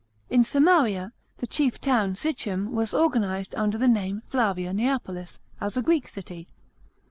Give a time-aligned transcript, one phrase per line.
[0.31, 5.83] In Samaria, the chief town, Sichem, was organised under the name Flavia Neapolis, as a
[5.83, 6.47] Greek city.